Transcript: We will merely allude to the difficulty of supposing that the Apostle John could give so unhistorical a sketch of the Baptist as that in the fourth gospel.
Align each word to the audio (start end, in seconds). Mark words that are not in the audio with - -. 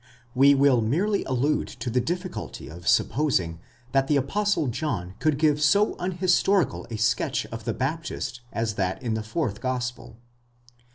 We 0.33 0.55
will 0.55 0.81
merely 0.81 1.23
allude 1.25 1.67
to 1.67 1.91
the 1.91 2.01
difficulty 2.01 2.67
of 2.67 2.87
supposing 2.87 3.59
that 3.91 4.07
the 4.07 4.15
Apostle 4.17 4.65
John 4.65 5.13
could 5.19 5.37
give 5.37 5.61
so 5.61 5.95
unhistorical 5.99 6.87
a 6.89 6.97
sketch 6.97 7.45
of 7.51 7.65
the 7.65 7.73
Baptist 7.75 8.41
as 8.51 8.73
that 8.77 8.99
in 9.03 9.13
the 9.13 9.21
fourth 9.21 9.61
gospel. 9.61 10.17